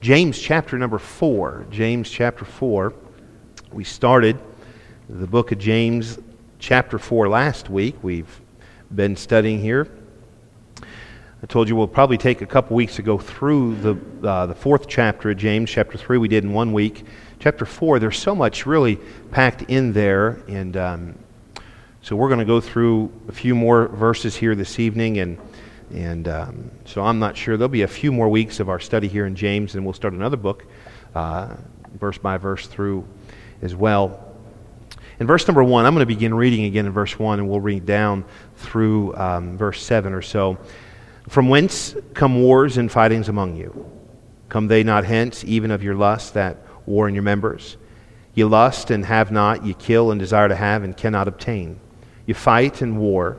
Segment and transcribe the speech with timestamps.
[0.00, 1.66] James chapter number 4.
[1.70, 2.94] James chapter 4.
[3.72, 4.38] We started
[5.08, 6.20] the book of James
[6.60, 7.96] chapter 4 last week.
[8.00, 8.40] We've
[8.94, 9.88] been studying here.
[11.42, 14.54] I told you we'll probably take a couple weeks to go through the, uh, the
[14.54, 15.68] fourth chapter of James.
[15.68, 17.04] Chapter 3 we did in one week.
[17.40, 19.00] Chapter 4, there's so much really
[19.32, 20.40] packed in there.
[20.46, 21.18] And um,
[22.02, 25.18] so we're going to go through a few more verses here this evening.
[25.18, 25.38] And
[25.92, 27.56] and um, so I'm not sure.
[27.56, 30.14] There'll be a few more weeks of our study here in James, and we'll start
[30.14, 30.64] another book,
[31.14, 31.56] uh,
[31.98, 33.06] verse by verse through
[33.62, 34.24] as well.
[35.20, 37.60] In verse number one, I'm going to begin reading again in verse one, and we'll
[37.60, 38.24] read down
[38.56, 40.58] through um, verse seven or so.
[41.28, 43.90] From whence come wars and fightings among you?
[44.48, 47.76] Come they not hence, even of your lust that war in your members?
[48.34, 51.80] You lust and have not, you kill and desire to have and cannot obtain.
[52.24, 53.38] You fight and war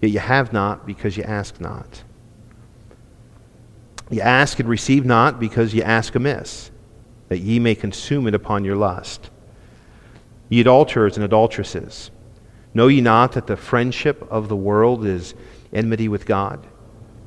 [0.00, 2.02] Yet you have not because you ask not.
[4.10, 6.70] You ask and receive not because you ask amiss,
[7.28, 9.30] that ye may consume it upon your lust.
[10.48, 12.10] Ye adulterers and adulteresses,
[12.74, 15.34] know ye not that the friendship of the world is
[15.72, 16.66] enmity with God?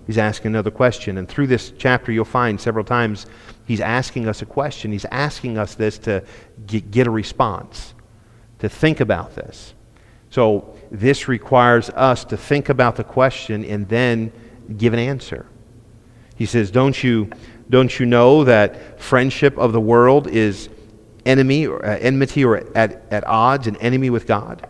[0.06, 1.17] He's asking another question.
[1.17, 3.25] And through this chapter, you'll find several times
[3.66, 4.92] he's asking us a question.
[4.92, 6.23] He's asking us this to
[6.67, 7.94] get a response,
[8.59, 9.73] to think about this.
[10.34, 14.31] So this requires us to think about the question and then
[14.78, 15.45] give an answer.
[16.36, 17.30] He says, Don't you,
[17.70, 20.70] don't you know that friendship of the world is
[21.23, 24.67] enemy or uh, enmity or at, at odds, an enemy with God?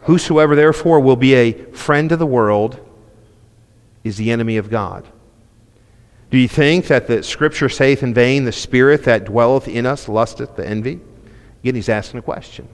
[0.00, 2.80] Whosoever therefore will be a friend of the world
[4.02, 5.06] is the enemy of God.
[6.32, 10.08] Do you think that the scripture saith in vain, the spirit that dwelleth in us
[10.08, 10.98] lusteth the envy?
[11.62, 12.66] Again, he's asking a question.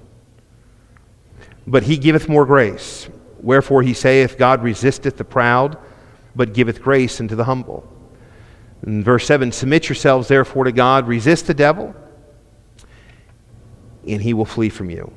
[1.70, 3.08] But he giveth more grace.
[3.40, 5.78] Wherefore he saith, God resisteth the proud,
[6.34, 7.88] but giveth grace unto the humble.
[8.84, 11.94] In verse 7 Submit yourselves therefore to God, resist the devil,
[14.06, 15.12] and he will flee from you.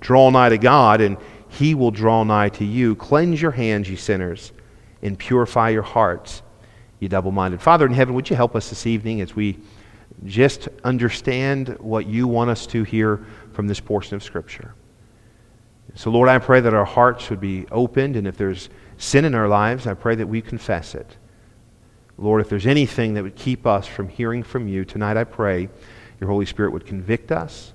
[0.00, 1.16] Draw nigh to God, and
[1.48, 2.94] he will draw nigh to you.
[2.94, 4.52] Cleanse your hands, ye sinners,
[5.02, 6.42] and purify your hearts,
[6.98, 7.62] ye double minded.
[7.62, 9.58] Father in heaven, would you help us this evening as we
[10.26, 13.24] just understand what you want us to hear
[13.54, 14.74] from this portion of Scripture?
[15.94, 19.34] So, Lord, I pray that our hearts would be opened, and if there's sin in
[19.34, 21.16] our lives, I pray that we confess it.
[22.16, 25.68] Lord, if there's anything that would keep us from hearing from you, tonight I pray
[26.20, 27.72] your Holy Spirit would convict us.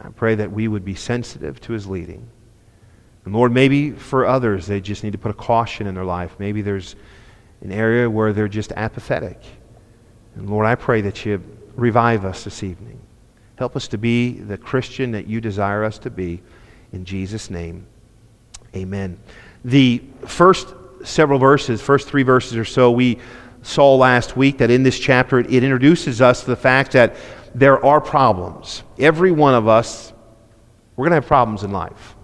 [0.00, 2.28] I pray that we would be sensitive to his leading.
[3.24, 6.34] And Lord, maybe for others, they just need to put a caution in their life.
[6.38, 6.96] Maybe there's
[7.60, 9.40] an area where they're just apathetic.
[10.34, 11.42] And Lord, I pray that you
[11.76, 12.98] revive us this evening.
[13.56, 16.42] Help us to be the Christian that you desire us to be.
[16.92, 17.86] In Jesus' name,
[18.74, 19.18] amen.
[19.64, 20.74] The first
[21.04, 23.18] several verses, first three verses or so, we
[23.62, 27.16] saw last week that in this chapter it, introduces us to the fact that
[27.54, 28.82] there are problems.
[28.98, 30.12] Every one of us,
[30.96, 32.16] we're going to have problems in life.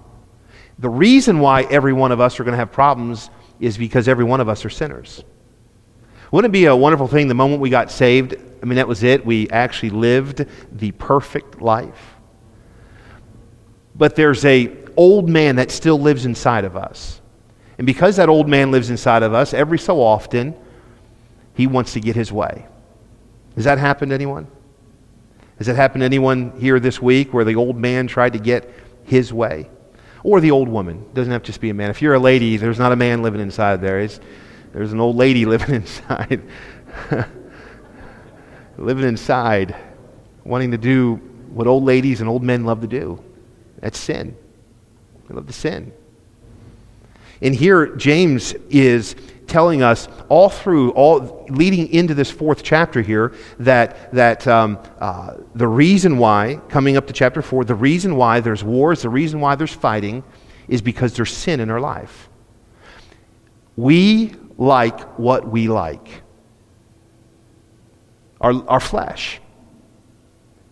[0.78, 4.25] The reason why every one of us are going to have problems is because every
[4.25, 5.25] one of us are sinners.
[6.31, 8.34] Wouldn't it be a wonderful thing the moment we got saved?
[8.62, 9.25] I mean, that was it.
[9.25, 12.16] We actually lived the perfect life
[13.97, 17.21] but there's a old man that still lives inside of us.
[17.79, 20.55] And because that old man lives inside of us, every so often,
[21.55, 22.67] he wants to get his way.
[23.55, 24.47] Has that happened to anyone?
[25.59, 28.71] Has it happened to anyone here this week where the old man tried to get
[29.05, 29.71] his way?
[30.23, 30.99] Or the old woman?
[31.03, 31.91] It doesn't have to just be a man.
[31.91, 34.01] If you're a lady, there's not a man living inside there.
[34.01, 34.21] It's,
[34.73, 36.43] there's an old lady living inside.
[38.78, 39.75] living inside,
[40.45, 41.15] wanting to do
[41.51, 43.23] what old ladies and old men love to do
[43.81, 44.37] that's sin.
[45.28, 45.92] We love to sin.
[47.42, 49.14] And here, James is
[49.47, 55.34] telling us all through, all leading into this fourth chapter here, that, that um, uh,
[55.54, 59.41] the reason why, coming up to chapter four, the reason why there's wars, the reason
[59.41, 60.25] why there's fighting,
[60.69, 62.28] is because there's sin in our life.
[63.76, 66.22] We like what we like,
[68.41, 69.41] our, our flesh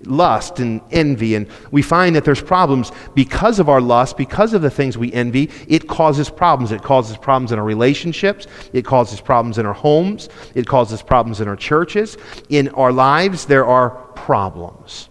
[0.06, 1.34] lust and envy.
[1.34, 5.12] And we find that there's problems because of our lust, because of the things we
[5.12, 5.50] envy.
[5.68, 6.72] It causes problems.
[6.72, 8.46] It causes problems in our relationships.
[8.72, 10.28] It causes problems in our homes.
[10.54, 12.16] It causes problems in our churches.
[12.48, 15.08] In our lives, there are problems.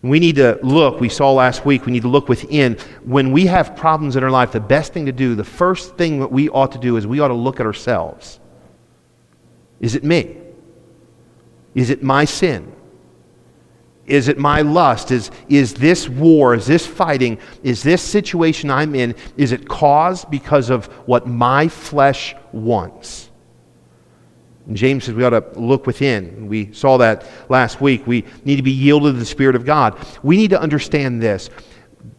[0.00, 2.74] We need to look, we saw last week, we need to look within.
[3.02, 6.20] When we have problems in our life, the best thing to do, the first thing
[6.20, 8.38] that we ought to do is we ought to look at ourselves.
[9.80, 10.36] Is it me?
[11.74, 12.72] Is it my sin?
[14.08, 15.10] Is it my lust?
[15.10, 20.30] Is, is this war, is this fighting, is this situation I'm in, is it caused
[20.30, 23.30] because of what my flesh wants?
[24.66, 26.48] And James says we ought to look within.
[26.48, 28.06] We saw that last week.
[28.06, 29.98] We need to be yielded to the Spirit of God.
[30.22, 31.50] We need to understand this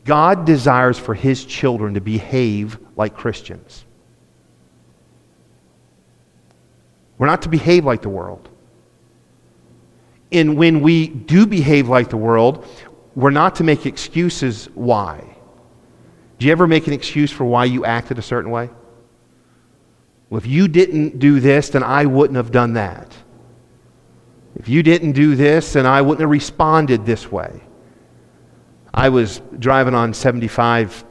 [0.04, 3.86] God desires for His children to behave like Christians.
[7.18, 8.50] We're not to behave like the world.
[10.32, 12.68] And when we do behave like the world,
[13.16, 15.36] we're not to make excuses why.
[16.38, 18.70] Do you ever make an excuse for why you acted a certain way?
[20.30, 23.14] Well, if you didn't do this, then I wouldn't have done that.
[24.56, 27.62] If you didn't do this, then I wouldn't have responded this way.
[28.94, 31.04] I was driving on 75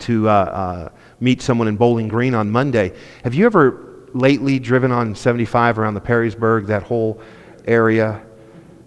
[0.00, 0.88] to uh, uh,
[1.20, 2.92] meet someone in Bowling Green on Monday.
[3.22, 7.20] Have you ever lately driven on 75 around the Perrysburg, that whole
[7.66, 8.22] area?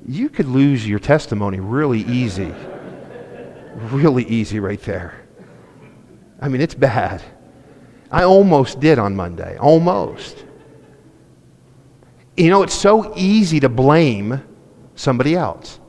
[0.08, 2.54] You could lose your testimony really easy.
[3.92, 5.20] really easy right there.
[6.42, 7.22] I mean, it's bad.
[8.12, 9.58] I almost did on Monday.
[9.58, 10.46] Almost.
[12.38, 14.42] You know, it's so easy to blame
[14.96, 15.80] somebody else.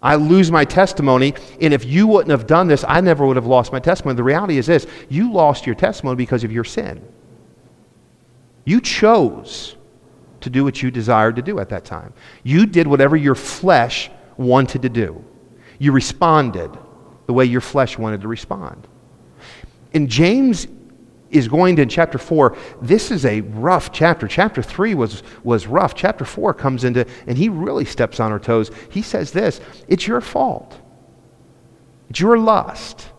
[0.00, 3.46] I lose my testimony, and if you wouldn't have done this, I never would have
[3.46, 4.16] lost my testimony.
[4.16, 7.02] The reality is this you lost your testimony because of your sin.
[8.64, 9.76] You chose
[10.48, 12.12] to do what you desired to do at that time.
[12.42, 15.22] You did whatever your flesh wanted to do.
[15.78, 16.70] You responded
[17.26, 18.88] the way your flesh wanted to respond.
[19.92, 20.66] And James
[21.30, 25.66] is going to in chapter 4 this is a rough chapter chapter 3 was, was
[25.66, 29.60] rough chapter 4 comes into and he really steps on our toes he says this
[29.88, 30.80] it's your fault
[32.08, 33.10] it's your lust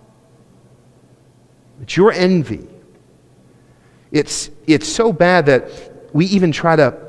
[1.83, 2.67] it's your envy
[4.11, 5.69] it's, it's so bad that
[6.13, 7.08] we even try to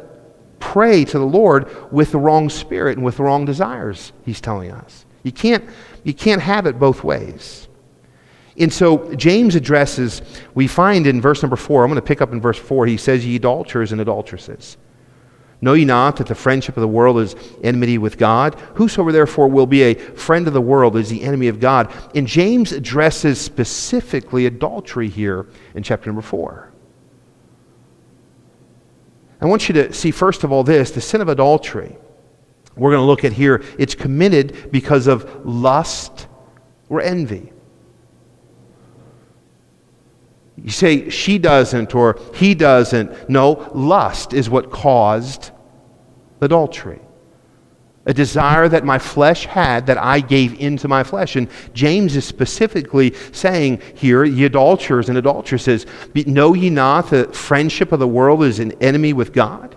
[0.61, 4.71] pray to the lord with the wrong spirit and with the wrong desires he's telling
[4.71, 5.65] us you can't
[6.05, 7.69] you can't have it both ways
[8.61, 10.21] and so James addresses,
[10.55, 12.99] we find in verse number four, I'm going to pick up in verse four, he
[12.99, 14.77] says, Ye adulterers and adulteresses.
[15.63, 18.55] Know ye not that the friendship of the world is enmity with God?
[18.75, 21.93] Whosoever therefore will be a friend of the world is the enemy of God.
[22.15, 26.70] And James addresses specifically adultery here in chapter number four.
[29.41, 31.97] I want you to see, first of all, this the sin of adultery.
[32.77, 36.29] We're going to look at here, it's committed because of lust
[36.89, 37.53] or envy.
[40.57, 43.31] You say she doesn't or he doesn't.
[43.31, 45.51] No, lust is what caused
[46.41, 47.01] adultery.
[48.07, 51.37] A desire that my flesh had that I gave into my flesh.
[51.37, 57.93] And James is specifically saying here, ye adulterers and adulteresses, know ye not that friendship
[57.93, 59.77] of the world is an enemy with God?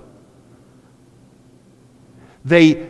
[2.46, 2.90] They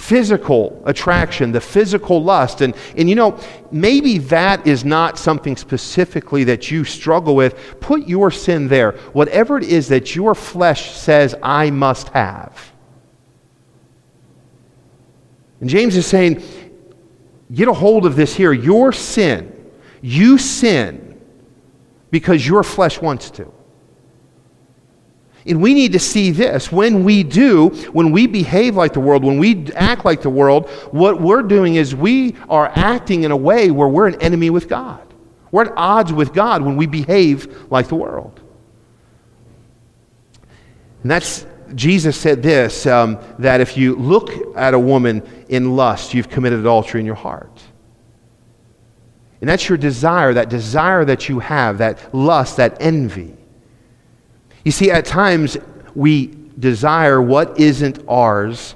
[0.00, 2.60] physical attraction, the physical lust.
[2.62, 3.38] And, and you know,
[3.70, 7.80] maybe that is not something specifically that you struggle with.
[7.80, 8.92] Put your sin there.
[9.12, 12.72] Whatever it is that your flesh says, I must have.
[15.60, 16.42] And James is saying,
[17.52, 18.52] get a hold of this here.
[18.52, 19.70] Your sin,
[20.00, 21.20] you sin
[22.10, 23.52] because your flesh wants to.
[25.46, 26.70] And we need to see this.
[26.70, 30.68] When we do, when we behave like the world, when we act like the world,
[30.90, 34.68] what we're doing is we are acting in a way where we're an enemy with
[34.68, 35.06] God.
[35.50, 38.40] We're at odds with God when we behave like the world.
[41.02, 46.14] And that's, Jesus said this um, that if you look at a woman in lust,
[46.14, 47.60] you've committed adultery in your heart.
[49.40, 53.36] And that's your desire, that desire that you have, that lust, that envy.
[54.64, 55.56] You see, at times
[55.94, 58.74] we desire what isn't ours,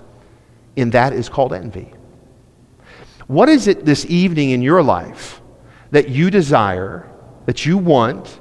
[0.76, 1.92] and that is called envy.
[3.26, 5.40] What is it this evening in your life
[5.90, 7.10] that you desire,
[7.46, 8.40] that you want,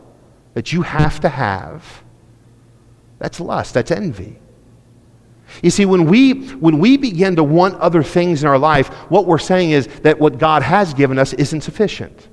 [0.53, 2.03] that you have to have?
[3.19, 4.39] That's lust, that's envy.
[5.61, 9.25] You see, when we, when we begin to want other things in our life, what
[9.25, 12.27] we're saying is that what God has given us isn't sufficient.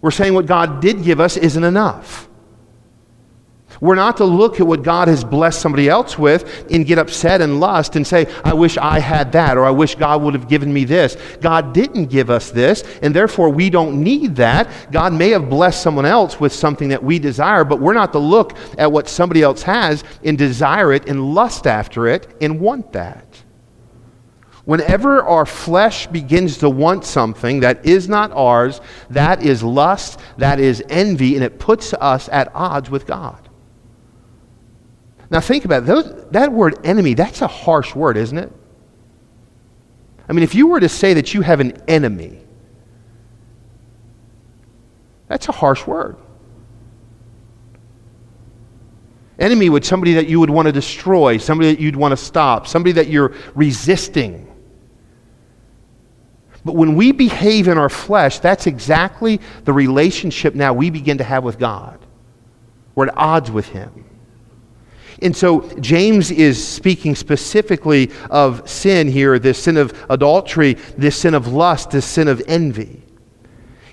[0.00, 2.28] We're saying what God did give us isn't enough.
[3.84, 7.42] We're not to look at what God has blessed somebody else with and get upset
[7.42, 10.48] and lust and say, I wish I had that, or I wish God would have
[10.48, 11.18] given me this.
[11.42, 14.90] God didn't give us this, and therefore we don't need that.
[14.90, 18.18] God may have blessed someone else with something that we desire, but we're not to
[18.18, 22.90] look at what somebody else has and desire it and lust after it and want
[22.94, 23.42] that.
[24.64, 30.58] Whenever our flesh begins to want something that is not ours, that is lust, that
[30.58, 33.43] is envy, and it puts us at odds with God.
[35.34, 35.84] Now, think about.
[35.84, 38.52] Those, that word enemy, that's a harsh word, isn't it?
[40.28, 42.38] I mean, if you were to say that you have an enemy,
[45.26, 46.16] that's a harsh word.
[49.40, 52.68] Enemy would somebody that you would want to destroy, somebody that you'd want to stop,
[52.68, 54.48] somebody that you're resisting.
[56.64, 61.24] But when we behave in our flesh, that's exactly the relationship now we begin to
[61.24, 61.98] have with God.
[62.94, 64.03] We're at odds with Him.
[65.22, 71.34] And so James is speaking specifically of sin here this sin of adultery, this sin
[71.34, 73.04] of lust, this sin of envy.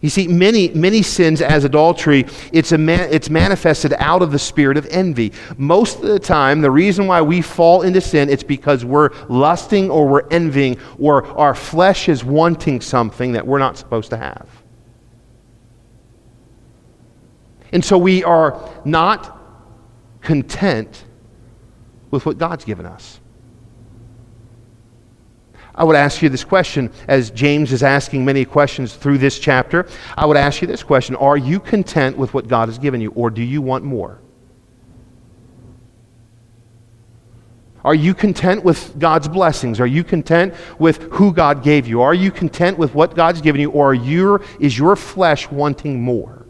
[0.01, 4.87] You see, many, many sins as adultery, it's, it's manifested out of the spirit of
[4.87, 5.31] envy.
[5.57, 9.91] Most of the time, the reason why we fall into sin, it's because we're lusting
[9.91, 14.49] or we're envying or our flesh is wanting something that we're not supposed to have.
[17.71, 19.39] And so we are not
[20.21, 21.05] content
[22.11, 23.19] with what God's given us.
[25.73, 29.87] I would ask you this question as James is asking many questions through this chapter.
[30.17, 33.11] I would ask you this question Are you content with what God has given you,
[33.11, 34.19] or do you want more?
[37.83, 39.79] Are you content with God's blessings?
[39.79, 42.01] Are you content with who God gave you?
[42.01, 46.40] Are you content with what God's given you, or your, is your flesh wanting more?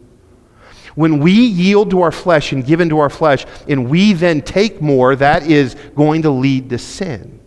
[0.94, 4.82] When we yield to our flesh and give into our flesh, and we then take
[4.82, 7.40] more, that is going to lead to sin.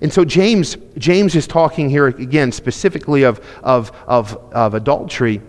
[0.00, 5.42] And so James, James is talking here again specifically of, of, of, of adultery.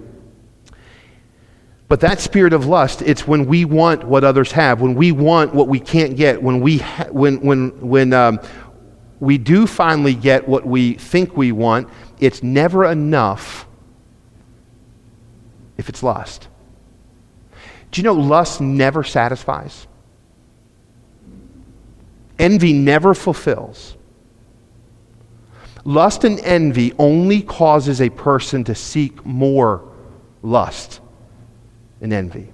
[1.87, 5.53] But that spirit of lust, it's when we want what others have, when we want
[5.53, 8.39] what we can't get, when we, ha- when, when, when um,
[9.19, 13.67] we do finally get what we think we want, it's never enough
[15.77, 16.47] if it's lust.
[17.91, 19.87] Do you know lust never satisfies?
[22.37, 23.97] Envy never fulfills.
[25.83, 29.83] Lust and envy only causes a person to seek more
[30.41, 31.01] lust
[32.01, 32.51] and envy.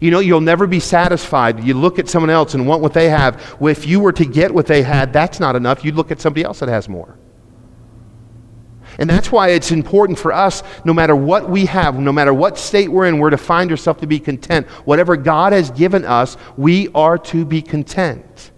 [0.00, 1.64] You know, you'll never be satisfied.
[1.64, 3.56] You look at someone else and want what they have.
[3.60, 5.84] If you were to get what they had, that's not enough.
[5.84, 7.16] You'd look at somebody else that has more.
[8.98, 12.56] And that's why it's important for us, no matter what we have, no matter what
[12.58, 14.66] state we're in, we're to find ourselves to be content.
[14.84, 18.52] Whatever God has given us, we are to be content.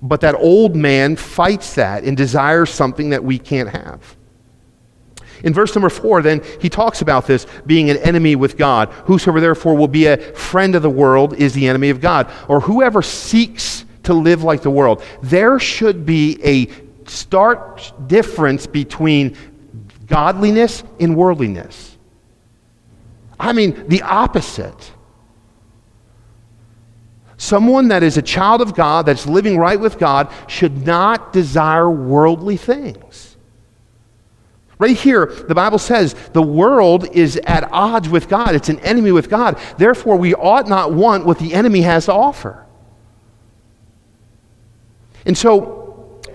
[0.00, 4.16] But that old man fights that and desires something that we can't have.
[5.42, 8.90] In verse number four, then, he talks about this being an enemy with God.
[9.04, 12.30] Whosoever therefore will be a friend of the world is the enemy of God.
[12.48, 15.02] Or whoever seeks to live like the world.
[15.22, 16.66] There should be a
[17.06, 19.36] stark difference between
[20.06, 21.96] godliness and worldliness.
[23.38, 24.92] I mean, the opposite.
[27.36, 31.90] Someone that is a child of God, that's living right with God, should not desire
[31.90, 33.36] worldly things.
[34.78, 39.12] Right here, the Bible says the world is at odds with God, it's an enemy
[39.12, 39.58] with God.
[39.78, 42.64] Therefore, we ought not want what the enemy has to offer.
[45.26, 45.83] And so,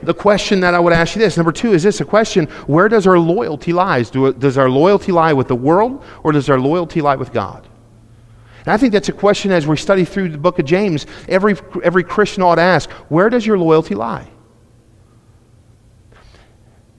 [0.04, 2.90] the question that I would ask you this number two is this a question where
[2.90, 4.10] does our loyalty lies?
[4.10, 7.68] Do, does our loyalty lie with the world or does our loyalty lie with God?
[8.60, 11.56] And I think that's a question as we study through the book of James, every,
[11.84, 14.28] every Christian ought to ask where does your loyalty lie?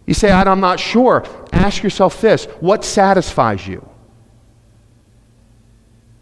[0.07, 1.25] You say, I'm not sure.
[1.53, 3.89] Ask yourself this what satisfies you?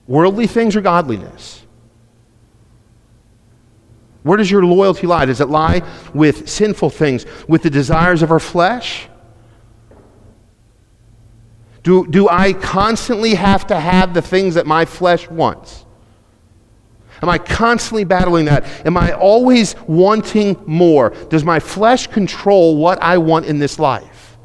[0.06, 1.64] Worldly things or godliness?
[4.28, 5.24] Where does your loyalty lie?
[5.24, 5.80] Does it lie
[6.12, 9.08] with sinful things, with the desires of our flesh?
[11.82, 15.86] Do, do I constantly have to have the things that my flesh wants?
[17.22, 18.66] Am I constantly battling that?
[18.84, 21.08] Am I always wanting more?
[21.30, 24.36] Does my flesh control what I want in this life?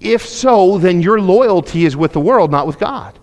[0.00, 3.18] If so, then your loyalty is with the world, not with God.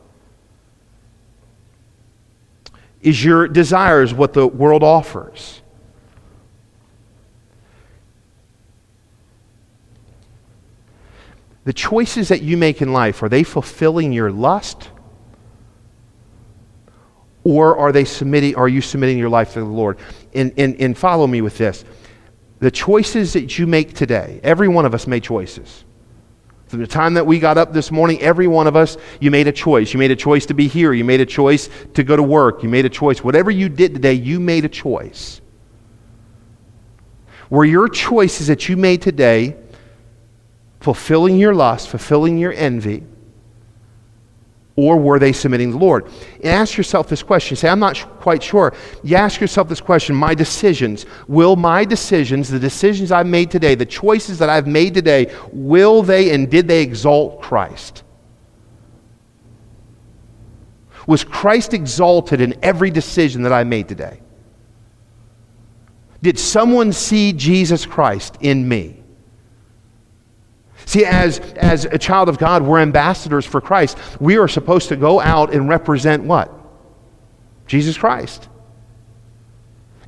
[3.01, 5.58] Is your desires what the world offers?
[11.69, 14.89] The choices that you make in life, are they fulfilling your lust?
[17.43, 19.99] Or are they submitting, are you submitting your life to the Lord?
[20.33, 21.85] And, and, and follow me with this.
[22.57, 25.85] The choices that you make today, every one of us made choices.
[26.65, 29.47] From the time that we got up this morning, every one of us, you made
[29.47, 29.93] a choice.
[29.93, 30.91] You made a choice to be here.
[30.93, 32.63] You made a choice to go to work.
[32.63, 33.23] You made a choice.
[33.23, 35.39] Whatever you did today, you made a choice.
[37.51, 39.55] Were your choices that you made today
[40.79, 43.03] fulfilling your lust, fulfilling your envy,
[44.75, 46.05] or were they submitting to the Lord?
[46.36, 47.57] And ask yourself this question.
[47.57, 48.74] Say, I'm not sh- quite sure.
[49.03, 53.75] You ask yourself this question My decisions, will my decisions, the decisions I've made today,
[53.75, 58.03] the choices that I've made today, will they and did they exalt Christ?
[61.07, 64.21] Was Christ exalted in every decision that I made today?
[66.21, 68.99] Did someone see Jesus Christ in me?
[70.89, 73.96] See, as, as a child of God, we're ambassadors for Christ.
[74.19, 76.51] We are supposed to go out and represent what?
[77.67, 78.49] Jesus Christ.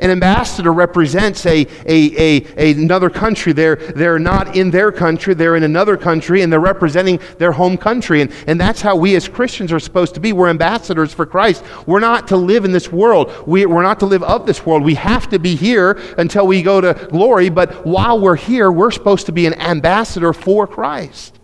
[0.01, 3.53] An ambassador represents a, a, a, another country.
[3.53, 7.77] They're, they're not in their country, they're in another country, and they're representing their home
[7.77, 8.21] country.
[8.21, 10.33] And, and that's how we as Christians are supposed to be.
[10.33, 11.63] We're ambassadors for Christ.
[11.85, 14.83] We're not to live in this world, we, we're not to live of this world.
[14.83, 18.91] We have to be here until we go to glory, but while we're here, we're
[18.91, 21.40] supposed to be an ambassador for Christ.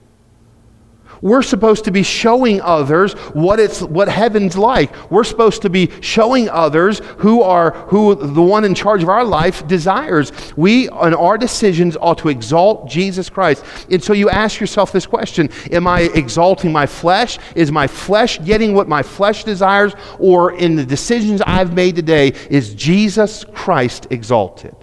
[1.22, 5.12] We're supposed to be showing others what it's what heaven's like.
[5.12, 9.24] We're supposed to be showing others who are who the one in charge of our
[9.24, 10.32] life desires.
[10.56, 13.64] We and our decisions ought to exalt Jesus Christ.
[13.90, 17.40] And so you ask yourself this question, am I exalting my flesh?
[17.56, 22.34] Is my flesh getting what my flesh desires or in the decisions I've made today
[22.50, 24.76] is Jesus Christ exalted?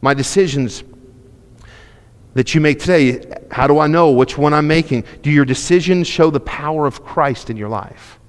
[0.00, 0.84] My decisions
[2.36, 5.04] that you make today, how do I know which one I'm making?
[5.22, 8.20] Do your decisions show the power of Christ in your life?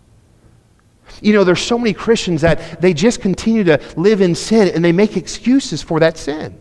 [1.22, 4.84] You know, there's so many Christians that they just continue to live in sin and
[4.84, 6.58] they make excuses for that sin.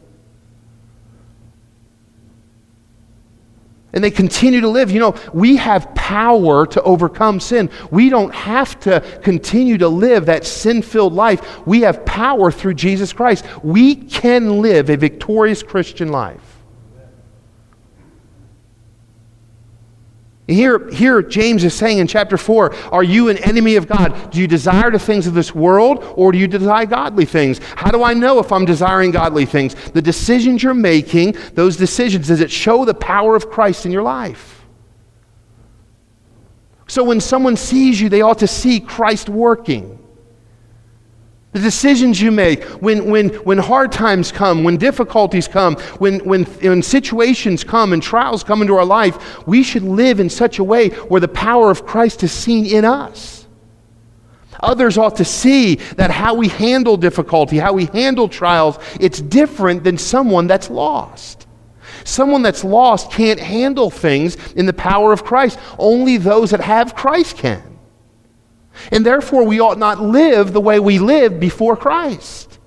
[3.92, 4.90] And they continue to live.
[4.90, 7.70] You know, we have power to overcome sin.
[7.92, 11.64] We don't have to continue to live that sin filled life.
[11.64, 13.44] We have power through Jesus Christ.
[13.62, 16.45] We can live a victorious Christian life.
[20.48, 24.30] Here, here, James is saying in chapter 4 Are you an enemy of God?
[24.30, 27.58] Do you desire the things of this world or do you desire godly things?
[27.74, 29.74] How do I know if I'm desiring godly things?
[29.90, 34.04] The decisions you're making, those decisions, does it show the power of Christ in your
[34.04, 34.64] life?
[36.86, 39.98] So when someone sees you, they ought to see Christ working.
[41.56, 46.44] The decisions you make, when, when, when hard times come, when difficulties come, when, when,
[46.44, 50.64] when situations come and trials come into our life, we should live in such a
[50.64, 53.46] way where the power of Christ is seen in us.
[54.60, 59.82] Others ought to see that how we handle difficulty, how we handle trials, it's different
[59.82, 61.46] than someone that's lost.
[62.04, 65.58] Someone that's lost can't handle things in the power of Christ.
[65.78, 67.75] Only those that have Christ can.
[68.92, 72.58] And therefore, we ought not live the way we lived before Christ.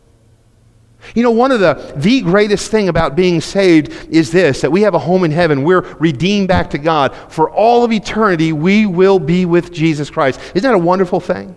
[1.16, 4.82] You know, one of the, the greatest thing about being saved is this that we
[4.82, 5.64] have a home in heaven.
[5.64, 7.16] We're redeemed back to God.
[7.30, 10.40] For all of eternity, we will be with Jesus Christ.
[10.56, 11.56] Isn't that a wonderful thing?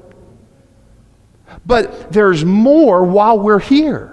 [1.67, 4.12] But there's more while we're here.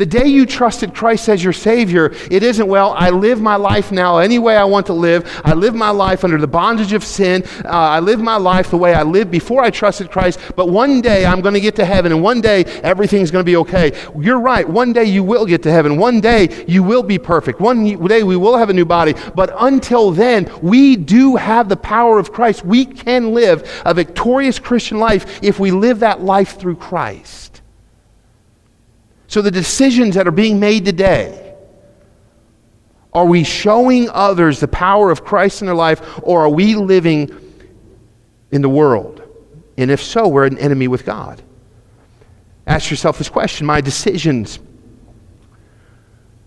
[0.00, 3.92] The day you trusted Christ as your Savior, it isn't, well, I live my life
[3.92, 5.30] now any way I want to live.
[5.44, 7.44] I live my life under the bondage of sin.
[7.66, 10.40] Uh, I live my life the way I lived before I trusted Christ.
[10.56, 13.46] But one day I'm going to get to heaven, and one day everything's going to
[13.46, 13.92] be okay.
[14.18, 14.66] You're right.
[14.66, 15.98] One day you will get to heaven.
[15.98, 17.60] One day you will be perfect.
[17.60, 19.14] One day we will have a new body.
[19.34, 22.64] But until then, we do have the power of Christ.
[22.64, 27.49] We can live a victorious Christian life if we live that life through Christ.
[29.30, 31.54] So, the decisions that are being made today
[33.12, 37.30] are we showing others the power of Christ in their life, or are we living
[38.50, 39.22] in the world?
[39.76, 41.40] And if so, we're an enemy with God.
[42.66, 44.58] Ask yourself this question My decisions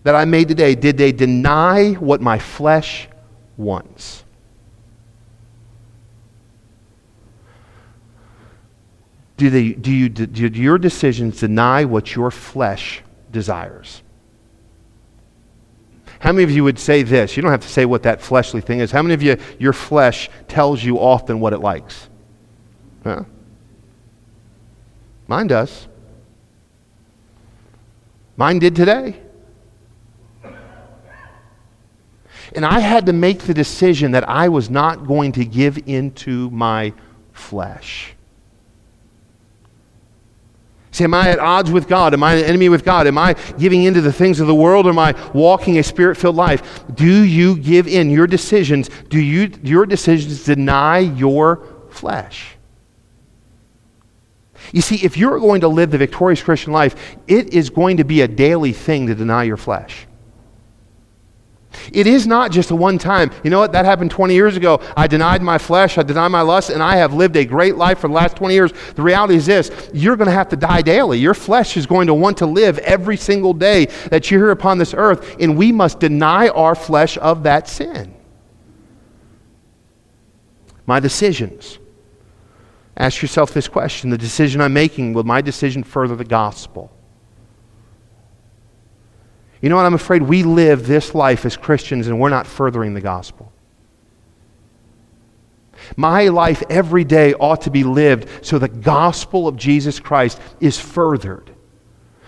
[0.02, 3.08] that I made today, did they deny what my flesh
[3.56, 4.23] wants?
[9.36, 14.02] Do, they, do, you, do your decisions deny what your flesh desires?
[16.20, 17.36] How many of you would say this?
[17.36, 18.90] You don't have to say what that fleshly thing is.
[18.90, 22.08] How many of you, your flesh tells you often what it likes?
[23.02, 23.24] Huh?
[25.26, 25.86] Mine does.
[28.36, 29.20] Mine did today.
[32.54, 36.50] And I had to make the decision that I was not going to give into
[36.50, 36.92] my
[37.32, 38.13] flesh.
[41.00, 42.14] Am I at odds with God?
[42.14, 43.06] Am I an enemy with God?
[43.06, 44.86] Am I giving into the things of the world?
[44.86, 46.84] Or am I walking a spirit filled life?
[46.94, 48.90] Do you give in your decisions?
[49.08, 52.56] Do you, your decisions deny your flesh?
[54.72, 58.04] You see, if you're going to live the victorious Christian life, it is going to
[58.04, 60.06] be a daily thing to deny your flesh.
[61.92, 63.30] It is not just a one time.
[63.42, 63.72] You know what?
[63.72, 64.80] That happened 20 years ago.
[64.96, 67.98] I denied my flesh, I denied my lust, and I have lived a great life
[67.98, 68.72] for the last 20 years.
[68.94, 71.18] The reality is this you're going to have to die daily.
[71.18, 74.78] Your flesh is going to want to live every single day that you're here upon
[74.78, 78.14] this earth, and we must deny our flesh of that sin.
[80.86, 81.78] my decisions.
[82.96, 86.93] Ask yourself this question the decision I'm making, will my decision further the gospel?
[89.64, 89.86] You know what?
[89.86, 93.50] I'm afraid we live this life as Christians and we're not furthering the gospel.
[95.96, 100.78] My life every day ought to be lived so the gospel of Jesus Christ is
[100.78, 101.50] furthered.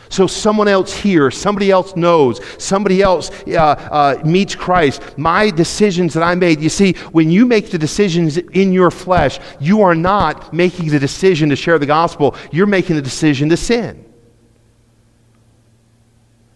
[0.09, 5.03] So someone else hears, somebody else knows, somebody else uh, uh, meets Christ.
[5.19, 9.41] My decisions that I made, you see, when you make the decisions in your flesh,
[9.61, 13.59] you are not making the decision to share the gospel, you're making the decision to
[13.59, 14.06] sin.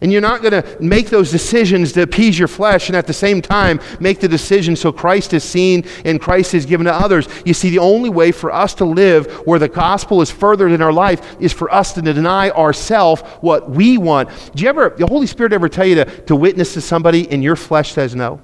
[0.02, 3.12] And you're not going to make those decisions to appease your flesh and at the
[3.12, 7.28] same time make the decision so Christ is seen and Christ is given to others.
[7.44, 10.80] You see, the only way for us to live where the gospel is furthered in
[10.80, 14.30] our life is for us to deny ourselves what we want.
[14.54, 17.42] Do you ever, the Holy Spirit ever tell you to, to witness to somebody and
[17.42, 18.40] your flesh says no?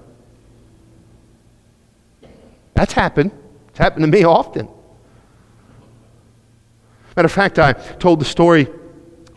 [2.74, 3.32] That's happened.
[3.68, 4.68] It's happened to me often.
[7.16, 8.68] Matter of fact, I told the story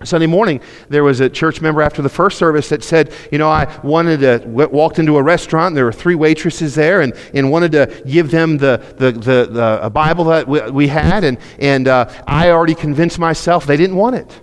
[0.04, 3.50] Sunday morning, there was a church member after the first service that said, You know,
[3.50, 7.52] I wanted to, walked into a restaurant, and there were three waitresses there, and, and
[7.52, 11.38] wanted to give them the, the, the, the a Bible that we, we had, and,
[11.60, 14.42] and uh, I already convinced myself they didn't want it.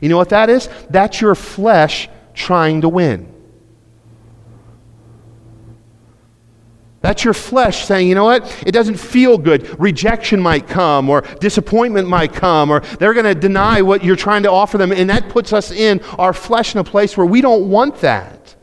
[0.00, 0.68] You know what that is?
[0.90, 3.34] That's your flesh trying to win.
[7.00, 8.64] That's your flesh saying, you know what?
[8.66, 9.78] It doesn't feel good.
[9.78, 14.42] Rejection might come, or disappointment might come, or they're going to deny what you're trying
[14.42, 14.90] to offer them.
[14.90, 18.56] And that puts us in our flesh in a place where we don't want that.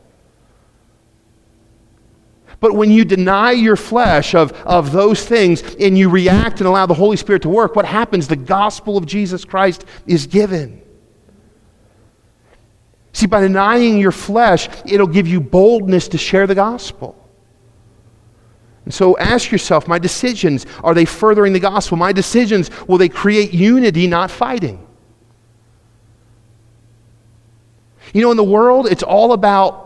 [2.60, 6.86] But when you deny your flesh of, of those things and you react and allow
[6.86, 8.28] the Holy Spirit to work, what happens?
[8.28, 10.82] The gospel of Jesus Christ is given.
[13.12, 17.25] See, by denying your flesh, it'll give you boldness to share the gospel.
[18.86, 21.96] And so ask yourself my decisions, are they furthering the gospel?
[21.96, 24.86] My decisions, will they create unity, not fighting?
[28.14, 29.82] You know, in the world, it's all about.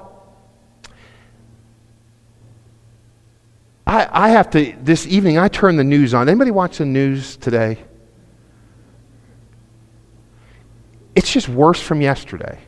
[3.86, 6.28] I, I have to, this evening, I turn the news on.
[6.28, 7.78] Anybody watch the news today?
[11.16, 12.58] It's just worse from yesterday.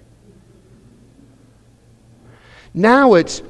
[2.72, 3.42] Now it's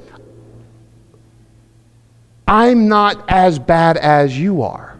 [2.47, 4.99] I'm not as bad as you are.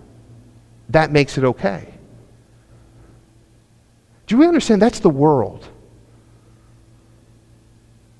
[0.89, 1.93] That makes it okay.
[4.27, 4.81] Do we understand?
[4.81, 5.67] That's the world.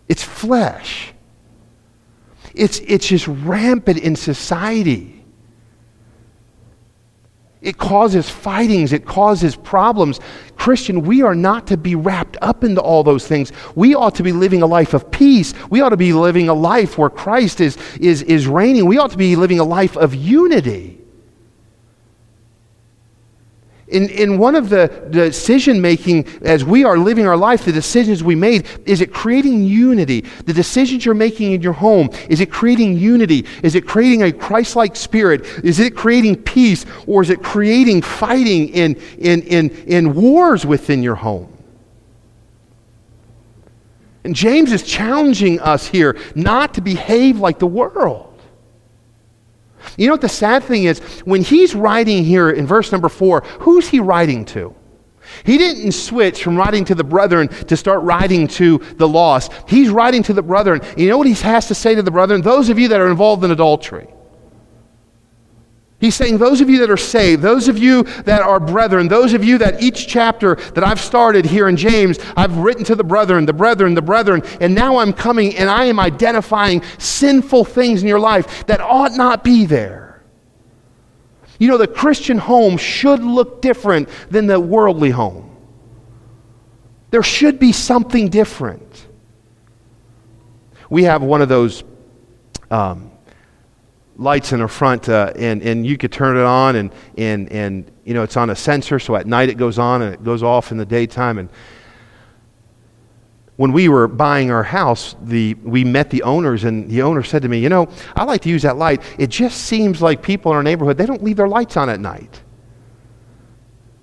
[0.10, 1.14] It's flesh.
[2.54, 5.13] It's, it's just rampant in society.
[7.64, 10.20] It causes fightings, it causes problems.
[10.58, 13.52] Christian, we are not to be wrapped up into all those things.
[13.76, 15.54] We ought to be living a life of peace.
[15.70, 18.86] We ought to be living a life where Christ is, is, is reigning.
[18.86, 21.03] We ought to be living a life of unity
[23.94, 28.24] in, in one of the decision making as we are living our life, the decisions
[28.24, 30.22] we made, is it creating unity?
[30.22, 33.46] The decisions you're making in your home, is it creating unity?
[33.62, 35.46] Is it creating a Christ like spirit?
[35.64, 36.86] Is it creating peace?
[37.06, 41.56] Or is it creating fighting in, in, in, in wars within your home?
[44.24, 48.33] And James is challenging us here not to behave like the world.
[49.98, 51.00] You know what the sad thing is?
[51.26, 54.76] When he's writing here in verse number four, who's he writing to?
[55.46, 59.52] He didn't switch from writing to the brethren to start writing to the lost.
[59.68, 60.82] He's writing to the brethren.
[60.98, 62.42] You know what he has to say to the brethren?
[62.42, 64.08] Those of you that are involved in adultery.
[66.04, 69.32] He's saying, Those of you that are saved, those of you that are brethren, those
[69.32, 73.06] of you that each chapter that I've started here in James, I've written to the
[73.06, 78.02] brethren, the brethren, the brethren, and now I'm coming and I am identifying sinful things
[78.02, 80.22] in your life that ought not be there.
[81.58, 85.56] You know, the Christian home should look different than the worldly home.
[87.12, 89.08] There should be something different.
[90.90, 91.86] We have one of those.
[92.70, 93.13] Um,
[94.18, 97.92] lights in the front, uh, and, and you could turn it on, and, and, and
[98.04, 100.44] you know, it's on a sensor, so at night it goes on and it goes
[100.44, 101.38] off in the daytime.
[101.38, 101.50] And
[103.56, 107.42] when we were buying our house, the, we met the owners, and the owner said
[107.44, 109.02] to me, You know, I like to use that light.
[109.18, 112.00] It just seems like people in our neighborhood, they don't leave their lights on at
[112.00, 112.42] night.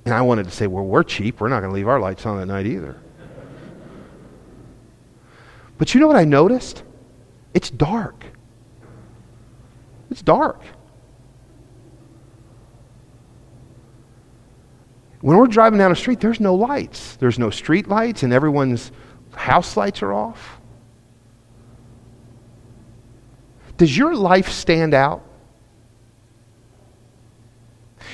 [0.05, 1.41] And I wanted to say, Well, we're cheap.
[1.41, 3.01] We're not going to leave our lights on at night either.
[5.79, 6.83] But you know what I noticed?
[7.55, 8.25] It's dark.
[10.11, 10.61] It's dark.
[15.21, 17.17] When we're driving down the street, there's no lights.
[17.17, 18.91] There's no street lights, and everyone's
[19.35, 20.61] house lights are off.
[23.77, 25.23] Does your life stand out?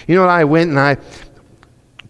[0.06, 0.24] You know?
[0.24, 0.96] I went and I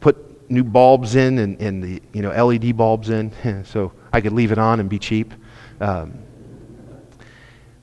[0.00, 3.32] put new bulbs in and, and the you know LED bulbs in,
[3.64, 5.32] so I could leave it on and be cheap.
[5.80, 6.18] Um,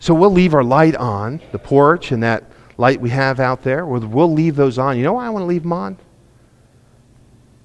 [0.03, 2.43] so we'll leave our light on the porch and that
[2.77, 3.85] light we have out there.
[3.85, 4.97] We'll, leave those on.
[4.97, 5.97] You know why I want to leave them on?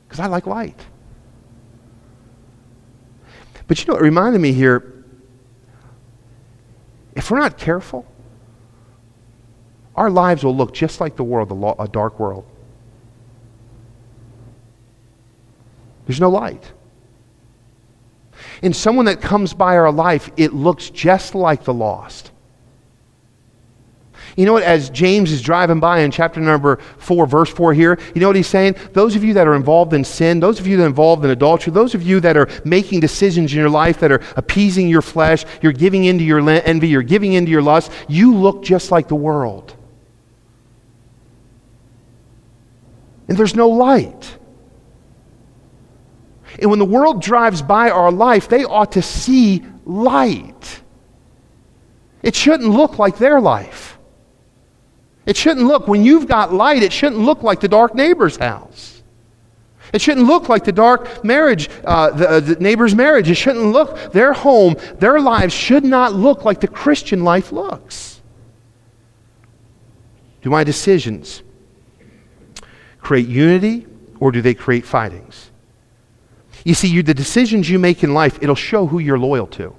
[0.07, 0.81] Because I like light.
[3.66, 5.05] But you know, it reminded me here
[7.16, 8.07] if we're not careful,
[9.96, 12.48] our lives will look just like the world, a dark world.
[16.07, 16.72] There's no light.
[18.62, 22.33] In someone that comes by our life, it looks just like the lost.
[24.37, 24.62] You know what?
[24.62, 28.37] As James is driving by in chapter number 4, verse 4 here, you know what
[28.37, 28.77] he's saying?
[28.92, 31.31] Those of you that are involved in sin, those of you that are involved in
[31.33, 35.03] adultery, those of you that are making decisions in your life that are appeasing your
[35.03, 39.09] flesh, you're giving into your envy, you're giving into your lust, you look just like
[39.09, 39.75] the world.
[43.27, 44.38] And there's no light.
[46.59, 50.83] And when the world drives by our life, they ought to see light.
[52.23, 53.99] It shouldn't look like their life.
[55.25, 59.03] It shouldn't look, when you've got light, it shouldn't look like the dark neighbor's house.
[59.92, 63.31] It shouldn't look like the dark marriage, uh, the, uh, the neighbor's marriage.
[63.31, 68.21] It shouldn't look, their home, their lives should not look like the Christian life looks.
[70.42, 71.42] Do my decisions
[73.01, 73.87] create unity
[74.21, 75.47] or do they create fightings?
[76.68, 79.74] You see, you, the decisions you make in life, it'll show who you're loyal to.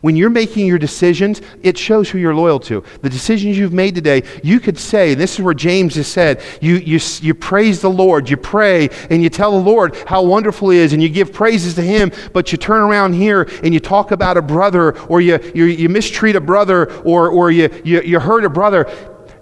[0.00, 2.82] When you're making your decisions, it shows who you're loyal to.
[3.02, 6.76] The decisions you've made today, you could say, this is where James has said, you,
[6.76, 10.78] you, you praise the Lord, you pray, and you tell the Lord how wonderful He
[10.78, 14.12] is, and you give praises to Him, but you turn around here and you talk
[14.12, 18.20] about a brother, or you, you, you mistreat a brother, or, or you, you, you
[18.20, 18.90] hurt a brother.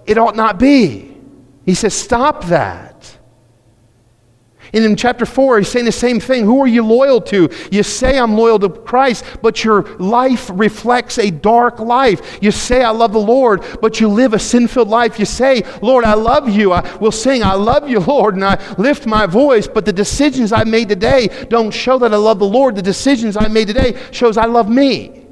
[0.05, 1.17] It ought not be.
[1.65, 2.88] He says, stop that.
[4.73, 6.45] And in chapter 4, he's saying the same thing.
[6.45, 7.49] Who are you loyal to?
[7.71, 12.39] You say, I'm loyal to Christ, but your life reflects a dark life.
[12.41, 15.17] You say, I love the Lord, but you live a sin filled life.
[15.17, 16.71] You say, Lord, I love you.
[16.71, 20.51] I will sing, I love you, Lord, and I lift my voice, but the decisions
[20.51, 22.75] I made today don't show that I love the Lord.
[22.75, 25.25] The decisions I made today shows I love me.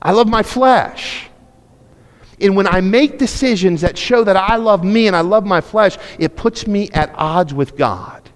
[0.00, 1.28] I love my flesh.
[2.42, 5.60] And when I make decisions that show that I love me and I love my
[5.60, 8.28] flesh, it puts me at odds with God.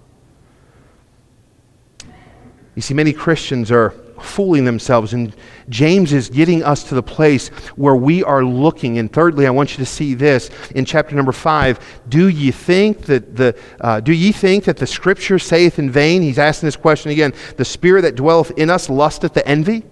[2.75, 3.89] You see, many Christians are
[4.21, 5.35] fooling themselves, and
[5.69, 8.97] James is getting us to the place where we are looking.
[8.97, 11.79] And thirdly, I want you to see this in chapter number five.
[12.07, 16.21] Do ye think that the uh, do ye think that the Scripture saith in vain?
[16.21, 17.33] He's asking this question again.
[17.57, 19.83] The Spirit that dwelleth in us lusteth to envy.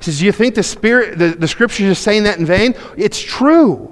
[0.00, 2.74] He says, Do you think the Spirit, the, the scripture is saying that in vain?
[2.96, 3.86] It's true.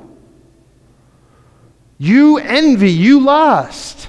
[1.99, 4.09] You envy, you lust.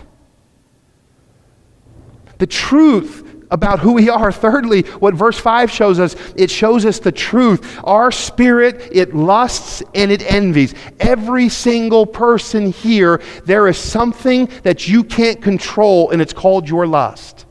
[2.38, 4.32] The truth about who we are.
[4.32, 7.80] Thirdly, what verse 5 shows us, it shows us the truth.
[7.84, 10.76] Our spirit, it lusts and it envies.
[11.00, 16.88] Every single person here, there is something that you can't control, and it's called your
[16.88, 17.46] lust.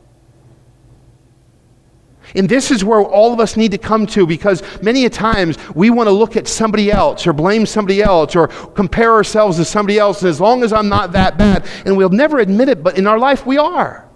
[2.35, 5.57] And this is where all of us need to come to because many a times
[5.75, 9.65] we want to look at somebody else or blame somebody else or compare ourselves to
[9.65, 10.21] somebody else.
[10.21, 13.07] And as long as I'm not that bad, and we'll never admit it, but in
[13.07, 14.09] our life we are.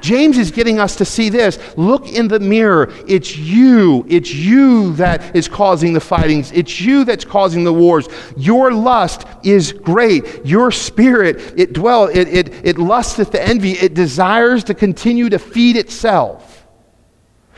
[0.00, 1.58] James is getting us to see this.
[1.76, 2.92] Look in the mirror.
[3.06, 4.06] It's you.
[4.08, 6.52] It's you that is causing the fightings.
[6.52, 8.08] It's you that's causing the wars.
[8.36, 10.44] Your lust is great.
[10.44, 13.72] Your spirit, it dwells, it, it, it lusteth to envy.
[13.72, 16.55] It desires to continue to feed itself.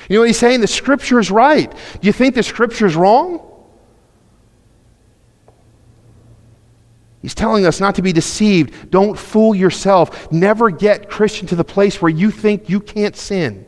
[0.09, 0.61] You know what he's saying?
[0.61, 1.71] The scripture is right.
[1.71, 3.44] Do you think the scripture is wrong?
[7.21, 8.90] He's telling us not to be deceived.
[8.90, 10.31] Don't fool yourself.
[10.33, 13.66] Never get Christian to the place where you think you can't sin.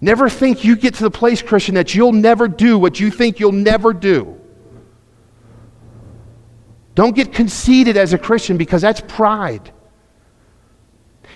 [0.00, 3.38] Never think you get to the place, Christian, that you'll never do what you think
[3.38, 4.36] you'll never do.
[6.96, 9.70] Don't get conceited as a Christian because that's pride.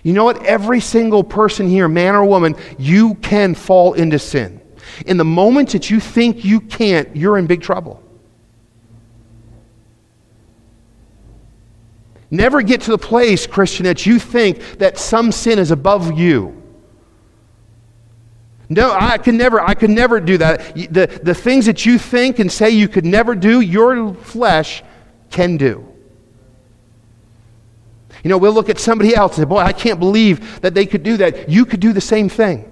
[0.06, 0.46] You know what?
[0.46, 4.60] Every single person here, man or woman, you can fall into sin.
[5.04, 8.00] In the moment that you think you can't, you're in big trouble.
[12.30, 16.62] Never get to the place, Christian, that you think that some sin is above you.
[18.68, 20.76] No, I can never, I could never do that.
[20.76, 24.84] The, the things that you think and say you could never do, your flesh
[25.30, 25.85] can do.
[28.22, 30.86] You know, we'll look at somebody else and say, Boy, I can't believe that they
[30.86, 31.48] could do that.
[31.48, 32.70] You could do the same thing.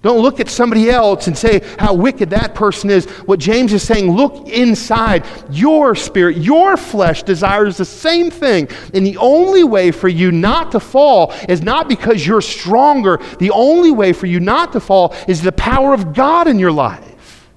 [0.00, 3.06] Don't look at somebody else and say how wicked that person is.
[3.26, 5.26] What James is saying, look inside.
[5.50, 8.68] Your spirit, your flesh desires the same thing.
[8.94, 13.18] And the only way for you not to fall is not because you're stronger.
[13.40, 16.72] The only way for you not to fall is the power of God in your
[16.72, 17.50] life.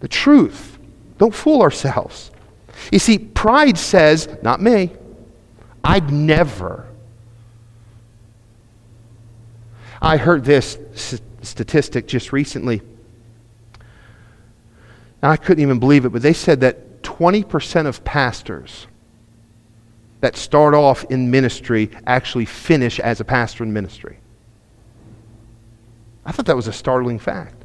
[0.00, 0.78] The truth.
[1.18, 2.30] Don't fool ourselves.
[2.92, 4.92] You see, pride says, not me,
[5.82, 6.86] I'd never
[10.04, 10.78] I heard this
[11.40, 12.82] statistic just recently.
[15.22, 18.86] And I couldn't even believe it, but they said that 20% of pastors
[20.20, 24.18] that start off in ministry actually finish as a pastor in ministry.
[26.26, 27.63] I thought that was a startling fact.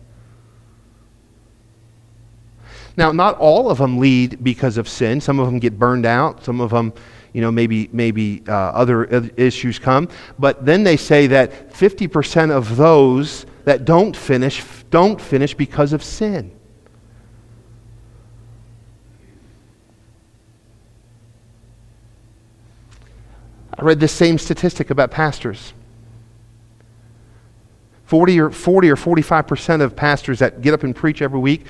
[2.99, 5.21] Now, not all of them lead because of sin.
[5.21, 6.43] Some of them get burned out.
[6.43, 6.91] Some of them
[7.31, 9.05] you know, maybe, maybe uh, other
[9.38, 10.09] issues come.
[10.38, 16.03] But then they say that 50% of those that don't finish, don't finish because of
[16.03, 16.51] sin.
[23.77, 25.71] I read this same statistic about pastors.
[28.09, 31.67] 40 or 40 or 45% of pastors that get up and preach every week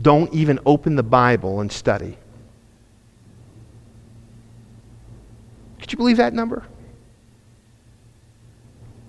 [0.00, 2.16] don't even open the Bible and study.
[5.80, 6.64] Could you believe that number?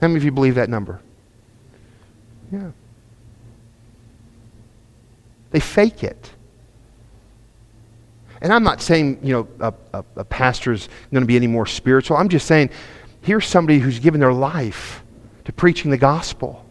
[0.01, 0.99] How many of you believe that number?
[2.51, 2.71] Yeah.
[5.51, 6.31] They fake it.
[8.41, 11.67] And I'm not saying, you know, a, a, a pastor's going to be any more
[11.67, 12.17] spiritual.
[12.17, 12.71] I'm just saying,
[13.21, 15.03] here's somebody who's given their life
[15.45, 16.65] to preaching the gospel.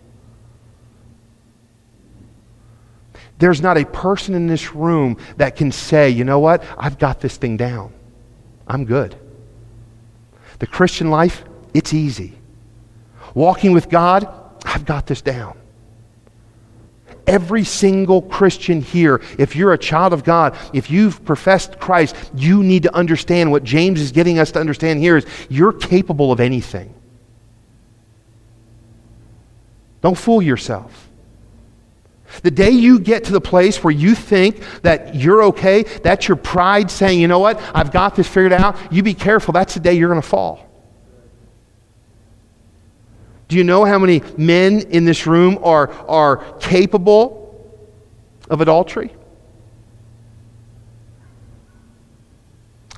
[3.41, 7.21] There's not a person in this room that can say, you know what, I've got
[7.21, 7.93] this thing down.
[8.69, 9.17] I'm good.
[10.59, 12.35] The Christian life, it's easy.
[13.35, 14.29] Walking with God,
[14.65, 15.57] I've got this down.
[17.27, 22.63] Every single Christian here, if you're a child of God, if you've professed Christ, you
[22.63, 26.41] need to understand what James is getting us to understand here is you're capable of
[26.41, 26.93] anything.
[30.03, 31.10] Don't fool yourself.
[32.43, 36.37] The day you get to the place where you think that you're okay, that's your
[36.37, 39.53] pride saying, you know what, I've got this figured out, you be careful.
[39.53, 40.67] That's the day you're going to fall.
[43.49, 47.77] Do you know how many men in this room are, are capable
[48.49, 49.13] of adultery?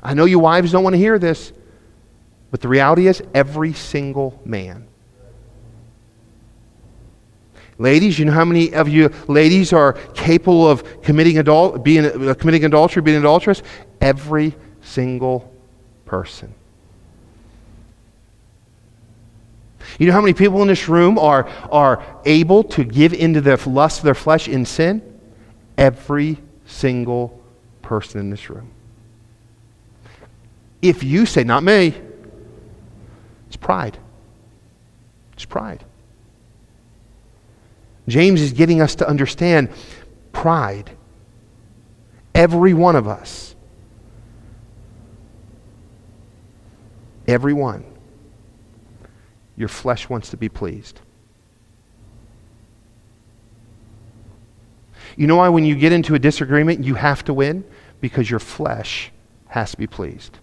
[0.03, 1.53] I know you wives don't want to hear this,
[2.51, 4.89] but the reality is every single man.
[7.79, 12.35] Ladies, you know how many of you ladies are capable of committing, adul- being, uh,
[12.35, 13.63] committing adultery, being adulterous?
[14.01, 15.53] Every single
[16.05, 16.55] person.
[19.99, 23.57] You know how many people in this room are, are able to give into the
[23.69, 25.03] lust of their flesh in sin?
[25.77, 27.41] Every single
[27.83, 28.71] person in this room.
[30.81, 31.95] If you say, not me,
[33.47, 33.99] it's pride.
[35.35, 35.85] It's pride.
[38.13, 39.71] James is getting us to understand
[40.33, 40.91] pride.
[42.35, 43.57] Every one of us.
[47.27, 47.87] Every one.
[49.57, 51.01] Your flesh wants to be pleased.
[55.17, 57.65] You know why when you get into a disagreement, you have to win?
[58.03, 59.11] Because your flesh
[59.47, 60.39] has to be pleased.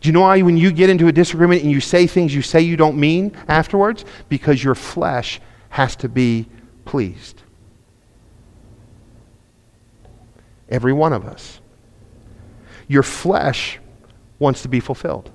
[0.00, 2.42] Do you know why when you get into a disagreement and you say things you
[2.42, 4.04] say you don't mean afterwards?
[4.28, 6.46] Because your flesh has to be
[6.84, 7.42] pleased.
[10.68, 11.60] Every one of us.
[12.86, 13.78] Your flesh
[14.38, 15.30] wants to be fulfilled.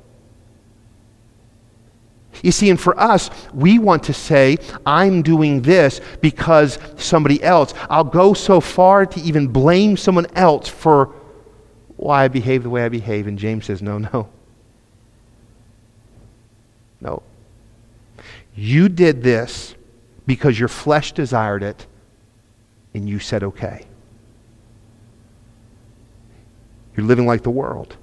[2.43, 7.74] You see, and for us, we want to say, I'm doing this because somebody else.
[7.89, 11.15] I'll go so far to even blame someone else for
[11.95, 13.28] why I behave the way I behave.
[13.28, 14.28] And James says, no, no.
[16.99, 17.24] No.
[18.53, 19.76] You did this
[20.26, 21.86] because your flesh desired it
[22.93, 23.86] and you said okay.
[26.95, 27.97] You're living like the world.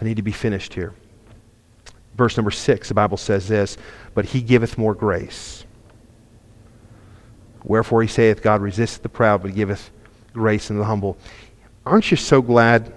[0.00, 0.94] I need to be finished here.
[2.16, 3.76] Verse number six, the Bible says this
[4.14, 5.64] But he giveth more grace.
[7.64, 9.90] Wherefore he saith, God resisteth the proud, but giveth
[10.32, 11.16] grace unto the humble.
[11.86, 12.92] Aren't you so glad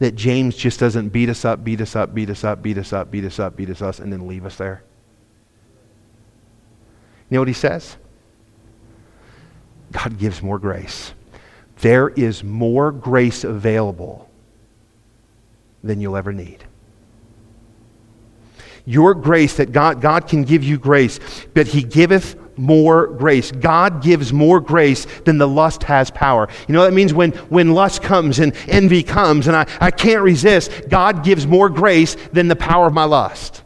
[0.00, 2.92] that James just doesn't beat us up, beat us up, beat us up, beat us
[2.92, 4.82] up, beat us up, beat us up, and then leave us there.
[7.28, 7.96] You know what he says?
[9.92, 11.12] God gives more grace.
[11.80, 14.28] There is more grace available
[15.84, 16.64] than you'll ever need.
[18.86, 21.20] Your grace, that God, God can give you grace,
[21.54, 23.52] but He giveth more grace.
[23.52, 26.48] God gives more grace than the lust has power.
[26.68, 30.22] You know that means when, when lust comes and envy comes and I, I can't
[30.22, 33.62] resist, God gives more grace than the power of my lust.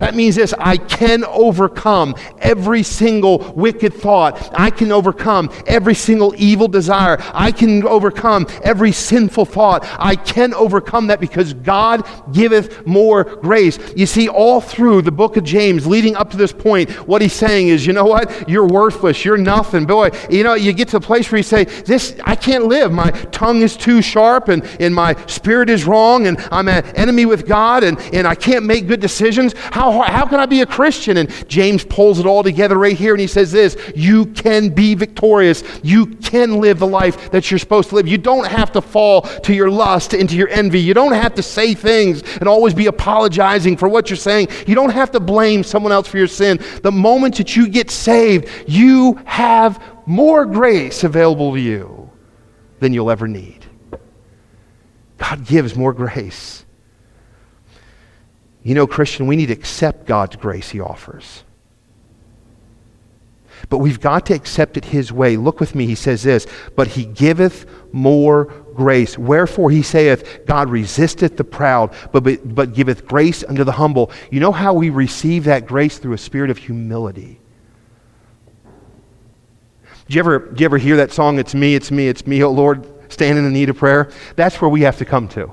[0.00, 4.50] That means this I can overcome every single wicked thought.
[4.58, 7.18] I can overcome every single evil desire.
[7.32, 9.86] I can overcome every sinful thought.
[9.98, 13.78] I can overcome that because God giveth more grace.
[13.96, 17.32] You see, all through the book of James, leading up to this point, what he's
[17.32, 18.48] saying is, you know what?
[18.48, 19.24] You're worthless.
[19.24, 19.86] You're nothing.
[19.86, 22.92] Boy, you know, you get to the place where you say, This, I can't live.
[22.92, 27.26] My tongue is too sharp and, and my spirit is wrong and I'm an enemy
[27.26, 29.54] with God and, and I can't make good decisions.
[29.56, 31.16] How how, how can I be a Christian?
[31.16, 34.94] And James pulls it all together right here and he says this You can be
[34.94, 35.62] victorious.
[35.82, 38.08] You can live the life that you're supposed to live.
[38.08, 40.80] You don't have to fall to your lust, into your envy.
[40.80, 44.48] You don't have to say things and always be apologizing for what you're saying.
[44.66, 46.58] You don't have to blame someone else for your sin.
[46.82, 52.10] The moment that you get saved, you have more grace available to you
[52.80, 53.64] than you'll ever need.
[55.18, 56.63] God gives more grace.
[58.64, 61.44] You know, Christian, we need to accept God's grace he offers.
[63.68, 65.36] But we've got to accept it his way.
[65.36, 69.16] Look with me, he says this, but he giveth more grace.
[69.16, 74.10] Wherefore he saith, God resisteth the proud, but, but, but giveth grace unto the humble.
[74.30, 75.98] You know how we receive that grace?
[75.98, 77.40] Through a spirit of humility.
[80.08, 82.42] Do you ever, do you ever hear that song, It's Me, It's Me, It's Me,
[82.42, 84.10] oh Lord, standing in need of prayer?
[84.36, 85.50] That's where we have to come to.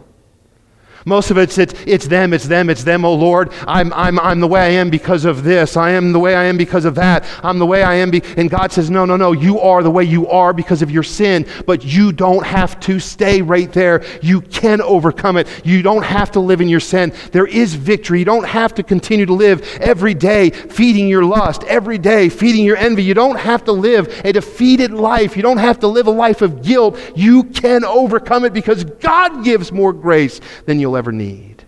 [1.05, 3.51] Most of it's, it's, it's them, it's them, it's them, oh Lord.
[3.67, 5.77] I'm, I'm, I'm the way I am because of this.
[5.77, 7.25] I am the way I am because of that.
[7.43, 8.11] I'm the way I am.
[8.11, 8.21] Be-.
[8.37, 9.31] And God says, no, no, no.
[9.31, 12.99] You are the way you are because of your sin, but you don't have to
[12.99, 14.03] stay right there.
[14.21, 15.47] You can overcome it.
[15.65, 17.13] You don't have to live in your sin.
[17.31, 18.19] There is victory.
[18.19, 22.63] You don't have to continue to live every day feeding your lust, every day feeding
[22.65, 23.03] your envy.
[23.03, 25.35] You don't have to live a defeated life.
[25.35, 26.99] You don't have to live a life of guilt.
[27.15, 31.63] You can overcome it because God gives more grace than you'll you'll ever need.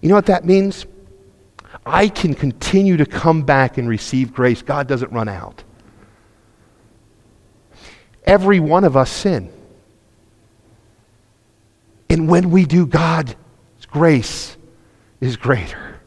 [0.00, 0.86] You know what that means?
[1.84, 4.60] I can continue to come back and receive grace.
[4.60, 5.62] God doesn't run out.
[8.24, 9.52] Every one of us sin.
[12.10, 13.36] And when we do, God's
[13.88, 14.56] grace
[15.20, 16.00] is greater.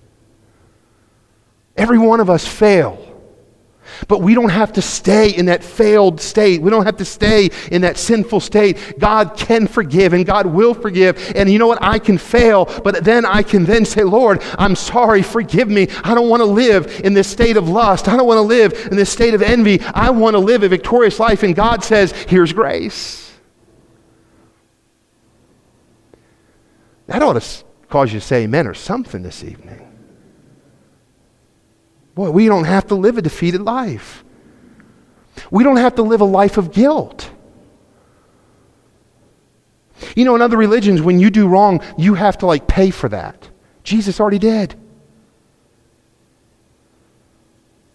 [1.77, 3.05] Every one of us fail.
[4.07, 6.61] But we don't have to stay in that failed state.
[6.61, 8.99] We don't have to stay in that sinful state.
[8.99, 11.33] God can forgive and God will forgive.
[11.35, 11.79] And you know what?
[11.81, 15.87] I can fail, but then I can then say, Lord, I'm sorry, forgive me.
[16.03, 18.07] I don't want to live in this state of lust.
[18.07, 19.81] I don't want to live in this state of envy.
[19.81, 21.43] I want to live a victorious life.
[21.43, 23.33] And God says, here's grace.
[27.07, 29.88] That ought to cause you to say amen or something this evening.
[32.19, 34.25] Boy, we don't have to live a defeated life.
[35.51, 37.31] We don't have to live a life of guilt.
[40.17, 43.07] You know, in other religions, when you do wrong, you have to like pay for
[43.07, 43.49] that.
[43.85, 44.75] Jesus already did.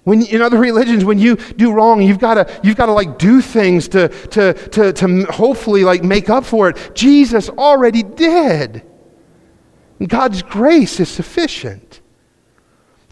[0.04, 3.18] When, in other religions, when you do wrong, you've got to you've got to like
[3.18, 6.92] do things to, to, to, to hopefully like make up for it.
[6.94, 8.84] Jesus already did.
[10.08, 11.83] God's grace is sufficient.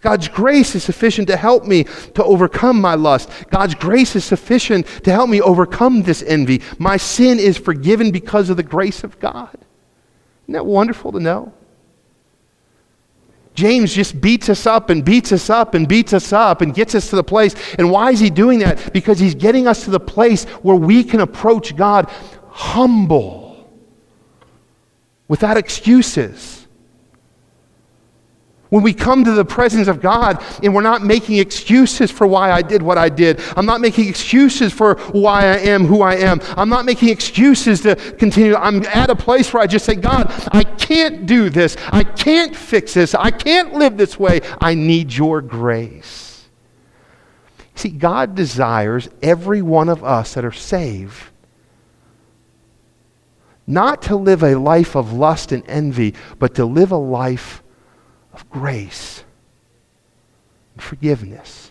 [0.03, 1.85] God's grace is sufficient to help me
[2.15, 3.31] to overcome my lust.
[3.51, 6.61] God's grace is sufficient to help me overcome this envy.
[6.79, 9.57] My sin is forgiven because of the grace of God.
[10.45, 11.53] Isn't that wonderful to know?
[13.55, 16.95] James just beats us up and beats us up and beats us up and gets
[16.95, 17.55] us to the place.
[17.79, 18.93] And why is he doing that?
[18.93, 22.11] Because he's getting us to the place where we can approach God
[22.49, 23.71] humble,
[25.29, 26.62] without excuses
[28.73, 32.51] when we come to the presence of God and we're not making excuses for why
[32.51, 36.15] I did what I did, I'm not making excuses for why I am who I
[36.15, 38.55] am, I'm not making excuses to continue.
[38.57, 41.77] I'm at a place where I just say, God, I can't do this.
[41.93, 43.15] I can't fix this.
[43.15, 44.41] I can't live this way.
[44.59, 46.49] I need your grace.
[47.75, 51.25] See, God desires every one of us that are saved
[53.67, 57.62] not to live a life of lust and envy, but to live a life
[58.33, 59.25] of grace
[60.75, 61.71] and forgiveness.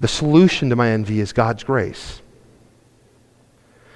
[0.00, 2.20] The solution to my envy is God's grace.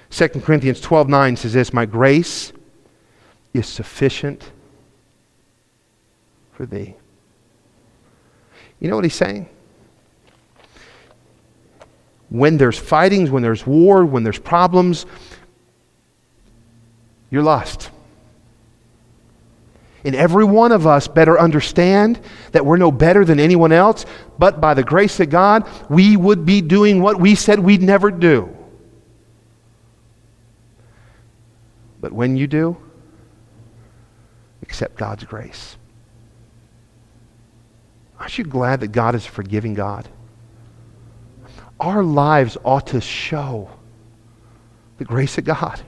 [0.09, 2.53] 2 Corinthians 12:9 says this My grace
[3.53, 4.51] is sufficient
[6.53, 6.95] for thee.
[8.79, 9.49] You know what he's saying?
[12.29, 15.05] When there's fightings, when there's war, when there's problems,
[17.29, 17.89] you're lost.
[20.07, 22.17] And every one of us better understand
[22.53, 24.05] that we're no better than anyone else,
[24.39, 28.09] but by the grace of God, we would be doing what we said we'd never
[28.09, 28.55] do.
[31.99, 32.77] But when you do,
[34.61, 35.75] accept God's grace.
[38.17, 40.07] Aren't you glad that God is a forgiving God?
[41.81, 43.69] Our lives ought to show
[44.99, 45.81] the grace of God.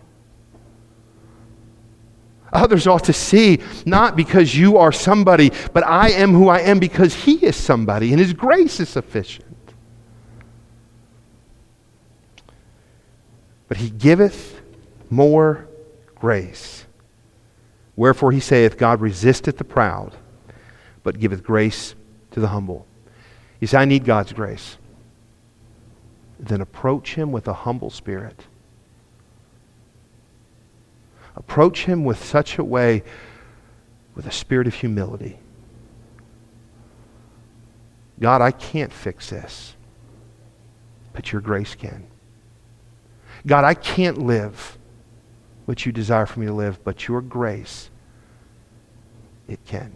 [2.51, 6.79] Others ought to see, not because you are somebody, but I am who I am
[6.79, 9.45] because He is somebody and His grace is sufficient.
[13.67, 14.61] But He giveth
[15.09, 15.67] more
[16.15, 16.85] grace.
[17.95, 20.15] Wherefore He saith, God resisteth the proud,
[21.03, 21.93] but giveth grace
[22.31, 22.87] to the humble.
[23.59, 24.77] You say, I need God's grace.
[26.39, 28.45] Then approach Him with a humble spirit
[31.39, 33.03] Approach Him with such a way,
[34.13, 35.39] with a spirit of humility.
[38.19, 39.75] God, I can't fix this,
[41.13, 42.05] but your grace can.
[43.47, 44.77] God, I can't live
[45.65, 47.89] what you desire for me to live, but your grace,
[49.47, 49.95] it can.